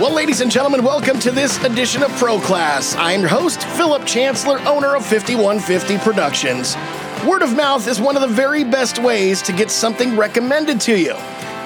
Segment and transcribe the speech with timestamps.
[0.00, 2.96] Well, ladies and gentlemen, welcome to this edition of Pro Class.
[2.96, 6.74] I'm your host, Philip Chancellor, owner of 5150 Productions.
[7.26, 10.98] Word of mouth is one of the very best ways to get something recommended to
[10.98, 11.14] you.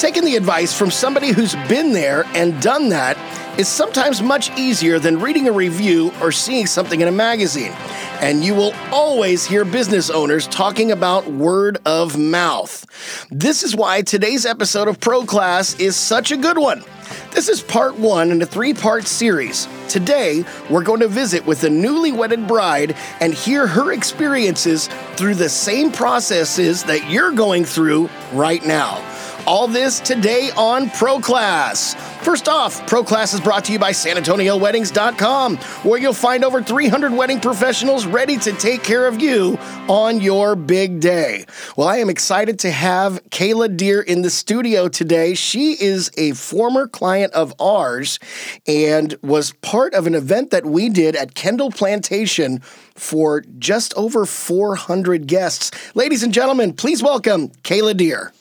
[0.00, 3.16] Taking the advice from somebody who's been there and done that
[3.56, 7.72] is sometimes much easier than reading a review or seeing something in a magazine.
[8.20, 12.86] And you will always hear business owners talking about word of mouth.
[13.30, 16.84] This is why today's episode of Pro Class is such a good one.
[17.32, 19.68] This is part one in a three part series.
[19.88, 25.34] Today, we're going to visit with a newly wedded bride and hear her experiences through
[25.34, 29.02] the same processes that you're going through right now.
[29.46, 31.92] All this today on Pro Class.
[32.24, 37.12] First off, Pro Class is brought to you by SanAntonioWeddings.com, where you'll find over 300
[37.12, 41.44] wedding professionals ready to take care of you on your big day.
[41.76, 45.34] Well, I am excited to have Kayla Deer in the studio today.
[45.34, 48.18] She is a former client of ours
[48.66, 52.60] and was part of an event that we did at Kendall Plantation
[52.94, 55.70] for just over 400 guests.
[55.94, 58.32] Ladies and gentlemen, please welcome Kayla Deer.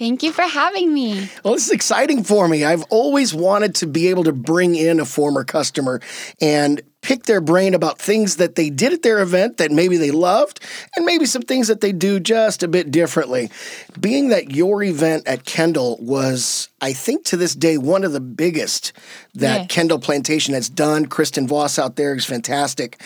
[0.00, 1.28] Thank you for having me.
[1.44, 2.64] Well, this is exciting for me.
[2.64, 6.00] I've always wanted to be able to bring in a former customer
[6.40, 10.10] and pick their brain about things that they did at their event that maybe they
[10.10, 10.60] loved
[10.96, 13.50] and maybe some things that they do just a bit differently.
[13.98, 18.20] Being that your event at Kendall was, I think to this day, one of the
[18.20, 18.94] biggest
[19.34, 19.66] that yes.
[19.70, 21.06] Kendall Plantation has done.
[21.06, 23.02] Kristen Voss out there is fantastic.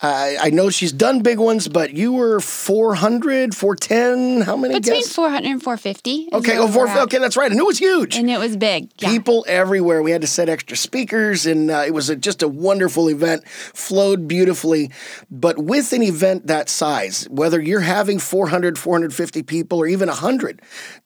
[0.00, 5.00] Uh, I know she's done big ones, but you were 400, 410, how many Between
[5.00, 5.14] guests?
[5.14, 6.28] 400 and 450.
[6.32, 7.50] Okay, oh, four, okay, that's right.
[7.50, 8.16] And it was huge.
[8.16, 8.90] And it was big.
[8.98, 9.10] Yeah.
[9.10, 10.02] People everywhere.
[10.02, 13.26] We had to set extra speakers, and uh, it was a, just a wonderful event
[13.26, 14.90] event flowed beautifully.
[15.30, 20.62] But with an event that size, whether you're having 400, 450 people, or even 100,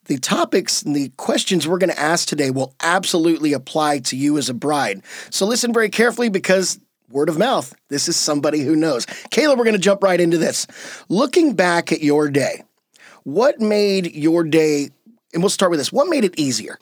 [0.06, 4.38] the topics and the questions we're going to ask today will absolutely apply to you
[4.38, 5.02] as a bride.
[5.30, 6.78] So listen very carefully because
[7.11, 9.06] word of mouth, this is somebody who knows.
[9.06, 10.67] Kayla, we're going to jump right into this.
[11.08, 12.62] Looking back at your day,
[13.24, 14.90] what made your day,
[15.33, 16.79] and we'll start with this, what made it easier?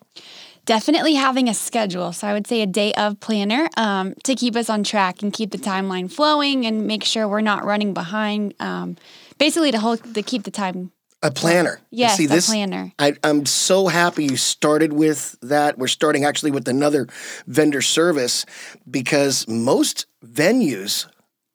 [0.69, 2.13] definitely having a schedule.
[2.13, 5.33] So I would say a day of planner um, to keep us on track and
[5.33, 8.53] keep the timeline flowing and make sure we're not running behind.
[8.61, 8.99] Um,
[9.39, 10.93] basically, to hold to keep the time.
[11.23, 11.81] A planner.
[11.91, 12.93] Yes, See, this, a planner.
[12.99, 15.77] I, I'm so happy you started with that.
[15.77, 17.09] We're starting actually with another
[17.47, 18.47] vendor service
[18.89, 21.07] because most venues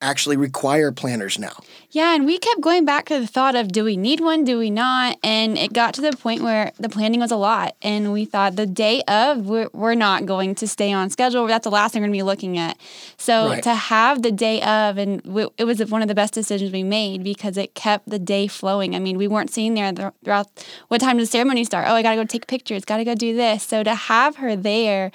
[0.03, 1.63] actually require planners now.
[1.89, 4.57] Yeah, and we kept going back to the thought of do we need one, do
[4.57, 5.17] we not?
[5.23, 7.75] And it got to the point where the planning was a lot.
[7.81, 11.45] And we thought the day of, we're, we're not going to stay on schedule.
[11.45, 12.77] That's the last thing we're going to be looking at.
[13.17, 13.63] So right.
[13.63, 16.83] to have the day of, and we, it was one of the best decisions we
[16.83, 18.95] made because it kept the day flowing.
[18.95, 19.91] I mean, we weren't sitting there
[20.23, 20.47] throughout
[20.87, 21.87] what time does the ceremony start?
[21.87, 23.63] Oh, I got to go take pictures, got to go do this.
[23.63, 25.11] So to have her there,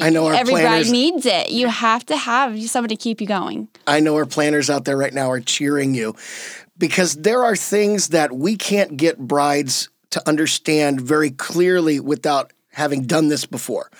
[0.00, 1.50] I know our every planners, bride needs it.
[1.50, 3.68] You have to have somebody to keep you going.
[3.86, 6.16] I know our planners out there right now are cheering you
[6.78, 13.04] because there are things that we can't get brides to understand very clearly without having
[13.04, 13.90] done this before.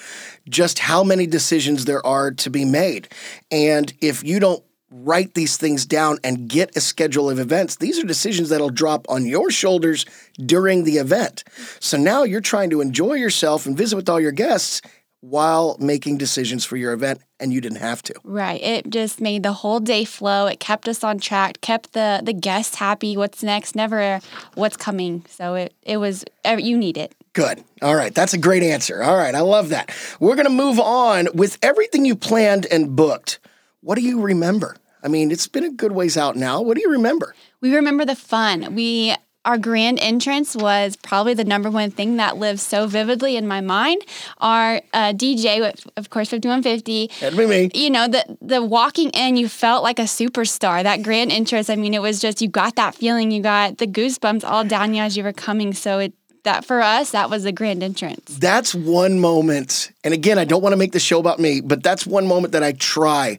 [0.48, 3.08] Just how many decisions there are to be made.
[3.50, 7.98] And if you don't write these things down and get a schedule of events, these
[7.98, 10.06] are decisions that'll drop on your shoulders
[10.38, 11.44] during the event.
[11.80, 14.80] So now you're trying to enjoy yourself and visit with all your guests
[15.22, 18.14] while making decisions for your event and you didn't have to.
[18.24, 18.60] Right.
[18.60, 20.46] It just made the whole day flow.
[20.46, 24.20] It kept us on track, kept the the guests happy, what's next, never
[24.54, 25.24] what's coming.
[25.28, 27.14] So it it was uh, you need it.
[27.34, 27.62] Good.
[27.80, 28.14] All right.
[28.14, 29.02] That's a great answer.
[29.02, 29.34] All right.
[29.34, 29.94] I love that.
[30.20, 33.38] We're going to move on with everything you planned and booked.
[33.80, 34.76] What do you remember?
[35.02, 36.60] I mean, it's been a good ways out now.
[36.60, 37.34] What do you remember?
[37.60, 38.74] We remember the fun.
[38.74, 39.14] We
[39.44, 43.60] our grand entrance was probably the number one thing that lives so vividly in my
[43.60, 44.02] mind.
[44.38, 45.60] Our uh, DJ,
[45.96, 47.10] of course, 5150.
[47.20, 47.70] That'd be me.
[47.74, 50.82] You know, the, the walking in, you felt like a superstar.
[50.82, 53.86] That grand entrance, I mean, it was just, you got that feeling, you got the
[53.86, 55.72] goosebumps all down you as you were coming.
[55.72, 56.12] So it,
[56.44, 58.38] that for us, that was the grand entrance.
[58.38, 59.92] That's one moment.
[60.04, 62.52] And again, I don't want to make the show about me, but that's one moment
[62.52, 63.38] that I try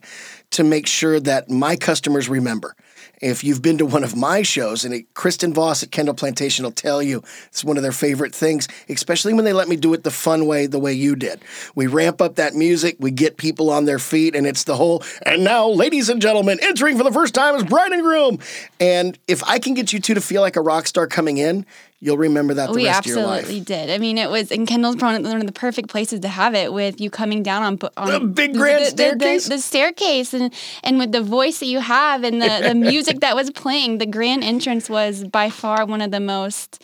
[0.50, 2.76] to make sure that my customers remember.
[3.24, 6.62] If you've been to one of my shows, and it, Kristen Voss at Kendall Plantation
[6.62, 9.94] will tell you it's one of their favorite things, especially when they let me do
[9.94, 11.40] it the fun way, the way you did.
[11.74, 15.02] We ramp up that music, we get people on their feet, and it's the whole,
[15.24, 18.40] and now, ladies and gentlemen, entering for the first time is bride and groom.
[18.78, 21.64] And if I can get you two to feel like a rock star coming in,
[22.00, 23.40] you'll remember that the we rest of your life.
[23.40, 23.90] absolutely did.
[23.90, 26.72] I mean, it was in Kendall's probably one of the perfect places to have it
[26.72, 30.34] with you coming down on, on the big grand the, staircase, the, the, the, staircase,
[30.34, 30.52] and
[30.82, 33.98] and with the voice that you have and the, the music that was playing.
[33.98, 36.82] The grand entrance was by far one of the most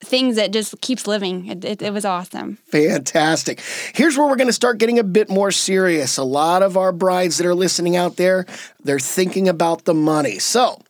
[0.00, 1.46] things that just keeps living.
[1.46, 2.58] It, it, it was awesome.
[2.66, 3.60] Fantastic.
[3.94, 6.18] Here's where we're going to start getting a bit more serious.
[6.18, 8.46] A lot of our brides that are listening out there,
[8.82, 10.38] they're thinking about the money.
[10.38, 10.80] So,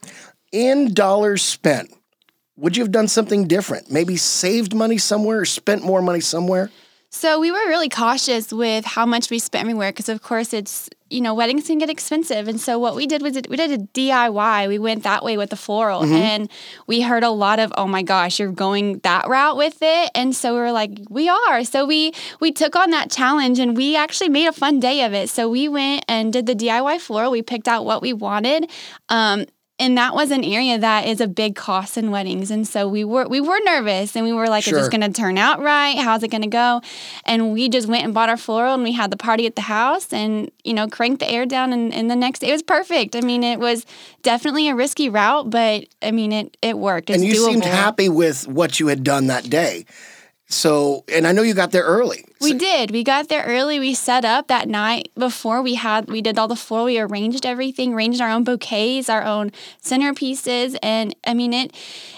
[0.52, 1.90] in dollars spent,
[2.58, 3.90] would you have done something different?
[3.90, 6.70] Maybe saved money somewhere or spent more money somewhere?
[7.10, 10.90] So we were really cautious with how much we spent everywhere because, of course, it's
[11.08, 13.78] you know weddings can get expensive, and so what we did was we did a
[13.78, 14.68] DIY.
[14.68, 16.12] We went that way with the floral, mm-hmm.
[16.12, 16.50] and
[16.86, 20.36] we heard a lot of, "Oh my gosh, you're going that route with it," and
[20.36, 23.96] so we were like, "We are." So we we took on that challenge, and we
[23.96, 25.30] actually made a fun day of it.
[25.30, 27.30] So we went and did the DIY floral.
[27.30, 28.70] We picked out what we wanted.
[29.08, 29.46] Um,
[29.80, 32.50] and that was an area that is a big cost in weddings.
[32.50, 34.76] And so we were we were nervous and we were like sure.
[34.76, 35.96] is this going to turn out right?
[35.98, 36.80] How's it going to go?
[37.24, 39.62] And we just went and bought our floral and we had the party at the
[39.62, 42.62] house and you know cranked the air down and, and the next day it was
[42.62, 43.14] perfect.
[43.14, 43.86] I mean it was
[44.22, 47.10] definitely a risky route but i mean it it worked.
[47.10, 47.46] It's and you doable.
[47.46, 49.84] seemed happy with what you had done that day
[50.50, 52.24] so, and I know you got there early.
[52.40, 52.90] We did.
[52.90, 53.78] We got there early.
[53.78, 56.84] We set up that night before we had we did all the floor.
[56.84, 59.52] We arranged everything, arranged our own bouquets, our own
[59.82, 61.76] centerpieces, and I mean it.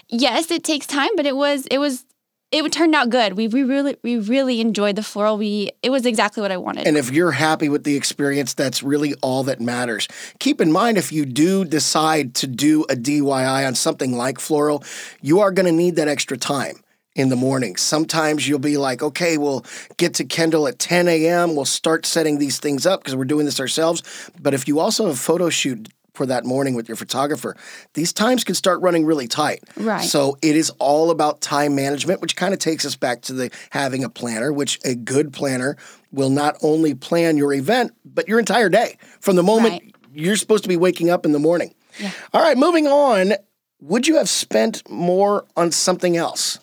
[0.09, 2.05] Yes, it takes time, but it was it was
[2.53, 3.32] it turned out good.
[3.35, 5.37] We, we really we really enjoyed the floral.
[5.37, 6.87] We it was exactly what I wanted.
[6.87, 10.06] And if you're happy with the experience, that's really all that matters.
[10.38, 14.85] Keep in mind if you do decide to do a DIY on something like floral,
[15.21, 16.81] you are going to need that extra time
[17.15, 17.77] in the morning.
[17.77, 19.65] Sometimes you'll be like, okay, we'll
[19.97, 21.57] get to Kendall at 10 a.m.
[21.57, 24.03] We'll start setting these things up because we're doing this ourselves.
[24.41, 27.57] But if you also have a photo shoot for that morning with your photographer,
[27.95, 29.65] these times can start running really tight.
[29.77, 30.05] Right.
[30.05, 33.51] So it is all about time management, which kind of takes us back to the
[33.71, 35.77] having a planner, which a good planner
[36.13, 39.95] will not only plan your event, but your entire day from the moment right.
[40.13, 41.75] you're supposed to be waking up in the morning.
[41.99, 42.13] Yeah.
[42.33, 43.33] All right, moving on.
[43.81, 46.59] Would you have spent more on something else?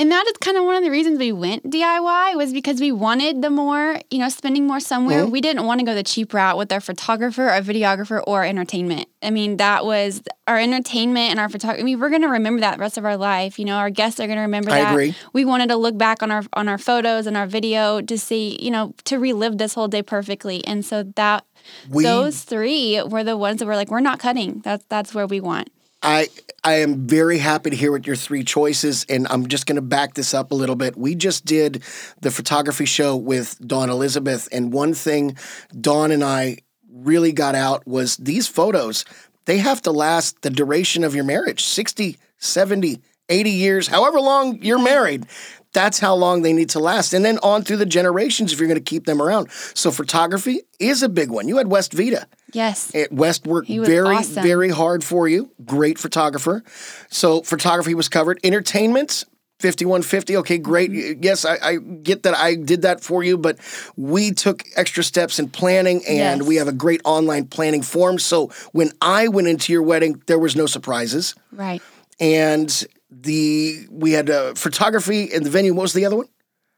[0.00, 2.90] And that is kind of one of the reasons we went DIY was because we
[2.90, 5.24] wanted the more, you know, spending more somewhere.
[5.24, 5.30] Mm-hmm.
[5.30, 9.08] We didn't want to go the cheap route with our photographer, our videographer, or entertainment.
[9.22, 11.82] I mean, that was our entertainment and our photography.
[11.82, 13.58] I mean, we're going to remember that the rest of our life.
[13.58, 14.92] You know, our guests are going to remember I that.
[14.92, 15.14] Agree.
[15.34, 18.56] We wanted to look back on our on our photos and our video to see,
[18.58, 20.64] you know, to relive this whole day perfectly.
[20.64, 21.44] And so that
[21.90, 24.62] we, those three were the ones that were like, we're not cutting.
[24.64, 25.68] That's that's where we want.
[26.02, 26.28] I
[26.62, 29.82] I am very happy to hear what your three choices, and I'm just going to
[29.82, 30.96] back this up a little bit.
[30.96, 31.82] We just did
[32.20, 35.36] the photography show with Dawn Elizabeth, and one thing
[35.78, 36.58] Dawn and I
[36.92, 39.04] really got out was these photos.
[39.46, 44.62] They have to last the duration of your marriage 60, 70, 80 years, however long
[44.62, 45.26] you're married.
[45.72, 47.12] That's how long they need to last.
[47.12, 49.50] And then on through the generations if you're going to keep them around.
[49.74, 51.48] So photography is a big one.
[51.48, 52.26] You had West Vita.
[52.52, 52.92] Yes.
[52.94, 54.42] It, West worked very, awesome.
[54.42, 55.50] very hard for you.
[55.64, 56.64] Great photographer.
[57.08, 58.40] So photography was covered.
[58.42, 59.24] Entertainment,
[59.60, 61.22] 5150 okay great mm-hmm.
[61.22, 63.58] yes I, I, get that i did that for you but
[63.94, 66.48] we took extra steps in planning and yes.
[66.48, 70.38] we have a great online planning form so when i went into your wedding there
[70.38, 71.82] was no surprises right
[72.18, 75.74] and the we had uh, photography in the venue.
[75.74, 76.28] What was the other one?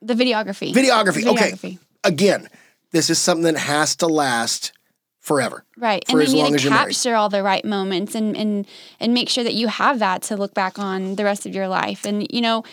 [0.00, 0.72] The videography.
[0.72, 1.24] Videography.
[1.24, 1.64] videography.
[1.64, 1.78] Okay.
[2.04, 2.48] Again,
[2.90, 4.72] this is something that has to last
[5.20, 5.64] forever.
[5.76, 6.04] Right.
[6.08, 8.66] For and you need to capture all the right moments and, and
[8.98, 11.68] and make sure that you have that to look back on the rest of your
[11.68, 12.04] life.
[12.04, 12.64] And you know,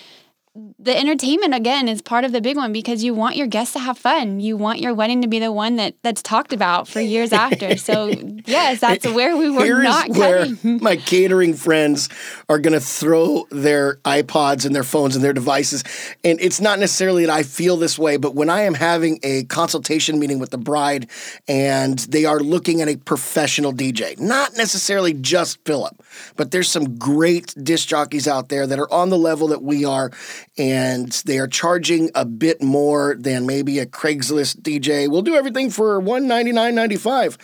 [0.55, 3.79] the entertainment again is part of the big one because you want your guests to
[3.79, 4.39] have fun.
[4.39, 7.77] You want your wedding to be the one that that's talked about for years after.
[7.77, 8.07] So
[8.45, 12.09] yes, that's where we were Here not where my catering friends
[12.49, 15.83] are going to throw their iPods and their phones and their devices.
[16.23, 19.43] And it's not necessarily that I feel this way, but when I am having a
[19.45, 21.09] consultation meeting with the bride
[21.47, 26.03] and they are looking at a professional DJ, not necessarily just Philip,
[26.35, 29.85] but there's some great disc jockeys out there that are on the level that we
[29.85, 30.09] are
[30.57, 35.09] and they are charging a bit more than maybe a Craigslist DJ.
[35.09, 37.37] We'll do everything for $199.95.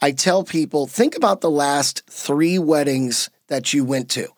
[0.00, 4.28] I tell people, think about the last three weddings that you went to.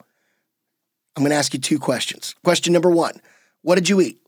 [1.15, 2.35] I'm going to ask you two questions.
[2.43, 3.21] Question number one
[3.61, 4.19] What did you eat?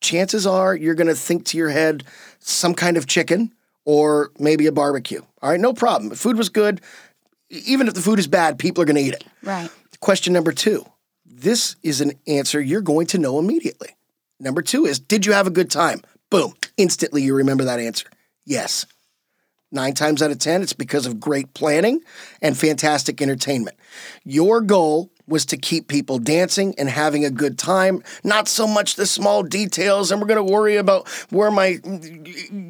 [0.00, 2.04] Chances are you're going to think to your head
[2.40, 3.52] some kind of chicken
[3.84, 5.20] or maybe a barbecue.
[5.40, 6.12] All right, no problem.
[6.12, 6.80] If food was good,
[7.48, 9.24] even if the food is bad, people are going to eat it.
[9.42, 9.70] Right.
[10.00, 10.84] Question number two
[11.34, 13.96] this is an answer you're going to know immediately.
[14.38, 16.02] Number two is, did you have a good time?
[16.30, 16.54] Boom.
[16.76, 18.08] Instantly, you remember that answer.
[18.44, 18.84] Yes.
[19.70, 22.00] Nine times out of 10, it's because of great planning
[22.42, 23.76] and fantastic entertainment.
[24.24, 28.96] Your goal was to keep people dancing and having a good time, not so much
[28.96, 30.10] the small details.
[30.10, 31.80] And we're going to worry about where my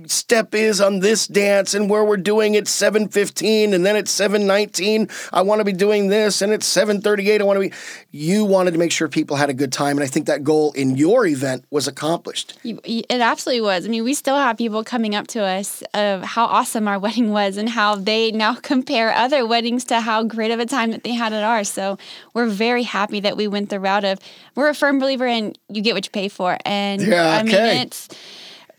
[0.06, 5.11] step is on this dance and where we're doing it 7:15 and then it's 7:19.
[5.32, 7.40] I want to be doing this and it's 7:38.
[7.40, 7.75] I want to be.
[8.11, 10.73] You wanted to make sure people had a good time, and I think that goal
[10.73, 12.59] in your event was accomplished.
[12.62, 13.87] It absolutely was.
[13.87, 17.30] I mean, we still have people coming up to us of how awesome our wedding
[17.30, 21.04] was and how they now compare other weddings to how great of a time that
[21.04, 21.68] they had at ours.
[21.68, 21.99] So
[22.35, 24.19] we're very happy that we went the route of
[24.55, 27.55] we're a firm believer in you get what you pay for, and yeah, I mean
[27.55, 28.09] it's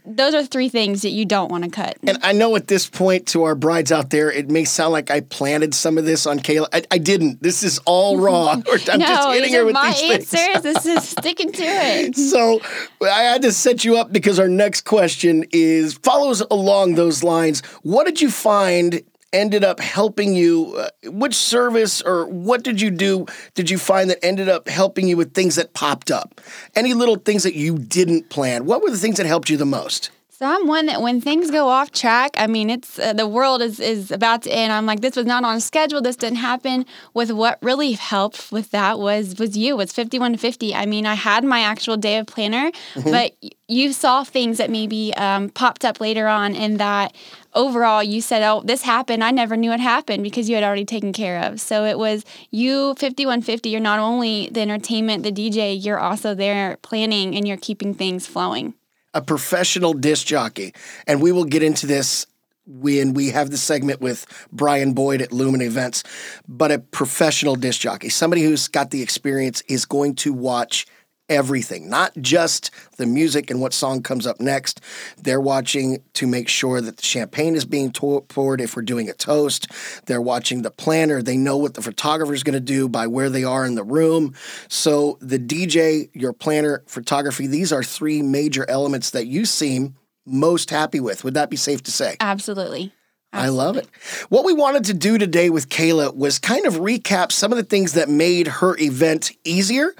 [0.05, 1.97] those are three things that you don't want to cut.
[2.03, 5.09] And I know at this point, to our brides out there, it may sound like
[5.09, 6.67] I planted some of this on Kayla.
[6.73, 7.41] I, I didn't.
[7.41, 8.63] This is all wrong.
[8.91, 10.29] I'm no, just hitting her with my these answers.
[10.29, 10.61] things.
[10.63, 12.15] this is sticking to it.
[12.15, 12.59] So
[13.01, 17.61] I had to set you up because our next question is follows along those lines.
[17.83, 19.01] What did you find
[19.33, 20.75] ended up helping you?
[20.77, 23.25] Uh, which service or what did you do?
[23.55, 26.39] Did you find that ended up helping you with things that popped up?
[26.75, 28.65] Any little things that you didn't plan?
[28.65, 30.11] What were the things that helped you the most?
[30.43, 33.61] So I'm one that when things go off track, I mean, it's uh, the world
[33.61, 34.73] is is about to end.
[34.73, 36.01] I'm like, this was not on schedule.
[36.01, 36.85] This didn't happen.
[37.13, 39.77] With what really helped with that was was you.
[39.77, 40.75] Was 5150.
[40.75, 43.09] I mean, I had my actual day of planner, Mm-hmm.
[43.09, 43.35] but
[43.69, 47.15] you saw things that maybe um, popped up later on, and that
[47.53, 49.23] overall you said, "Oh, this happened.
[49.23, 52.25] I never knew it happened because you had already taken care of." So it was
[52.51, 53.69] you 5150.
[53.69, 55.81] You're not only the entertainment, the DJ.
[55.81, 58.73] You're also there planning and you're keeping things flowing.
[59.13, 60.73] A professional disc jockey,
[61.07, 62.25] and we will get into this
[62.65, 66.03] when we have the segment with Brian Boyd at Lumen Events.
[66.47, 70.87] But a professional disc jockey, somebody who's got the experience, is going to watch
[71.29, 74.81] everything, not just the music and what song comes up next.
[75.17, 79.13] They're watching to make sure that the champagne is being poured if we're doing a
[79.13, 79.67] toast.
[80.05, 81.21] They're watching the planner.
[81.21, 83.83] They know what the photographer is going to do by where they are in the
[83.83, 84.33] room.
[84.67, 90.69] So the DJ, your planner, photography, these are three major elements that you seem most
[90.69, 91.23] happy with.
[91.23, 92.17] Would that be safe to say?
[92.19, 92.93] Absolutely.
[93.33, 93.87] I love it.
[94.29, 97.63] What we wanted to do today with Kayla was kind of recap some of the
[97.63, 99.95] things that made her event easier,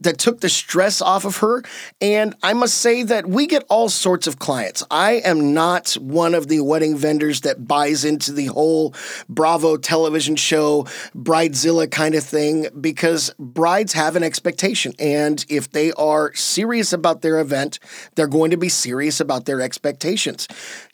[0.00, 1.62] that took the stress off of her.
[2.00, 4.84] And I must say that we get all sorts of clients.
[4.90, 8.94] I am not one of the wedding vendors that buys into the whole
[9.28, 10.84] Bravo television show,
[11.16, 14.92] Bridezilla kind of thing, because brides have an expectation.
[14.98, 17.78] And if they are serious about their event,
[18.14, 20.48] they're going to be serious about their expectations.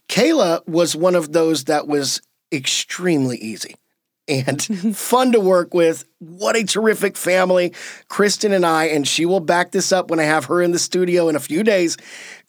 [0.09, 2.21] Kayla was one of those that was
[2.53, 3.77] extremely easy
[4.29, 4.63] and
[4.97, 6.05] fun to work with.
[6.19, 7.73] What a terrific family.
[8.09, 10.79] Kristen and I, and she will back this up when I have her in the
[10.79, 11.97] studio in a few days.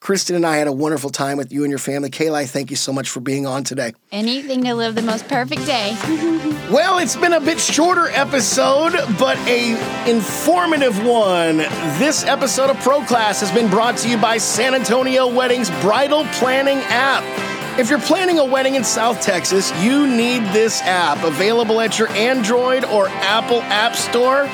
[0.05, 2.11] Kristen and I had a wonderful time with you and your family.
[2.11, 3.93] Kayla, thank you so much for being on today.
[4.11, 5.97] Anything to live the most perfect day.
[6.71, 9.73] Well, it's been a bit shorter episode, but a
[10.09, 11.57] informative one.
[11.99, 16.23] This episode of Pro Class has been brought to you by San Antonio Weddings Bridal
[16.33, 17.54] Planning app.
[17.77, 22.07] If you're planning a wedding in South Texas, you need this app available at your
[22.11, 24.45] Android or Apple App Store.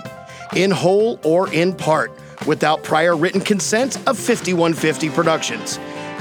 [0.58, 2.12] in whole or in part,
[2.48, 5.78] without prior written consent of 5150 Productions.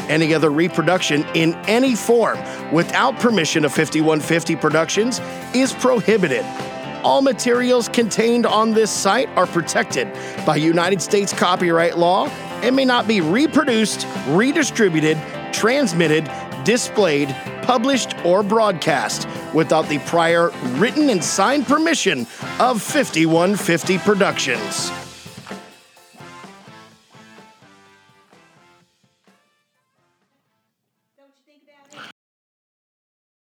[0.08, 2.38] Any other reproduction in any form
[2.72, 5.20] without permission of 5150 Productions
[5.54, 6.44] is prohibited.
[7.02, 10.08] All materials contained on this site are protected
[10.46, 12.30] by United States copyright law
[12.62, 15.18] and may not be reproduced, redistributed,
[15.52, 16.30] transmitted,
[16.64, 17.28] displayed,
[17.62, 22.20] published, or broadcast without the prior written and signed permission
[22.58, 25.07] of 5150 Productions.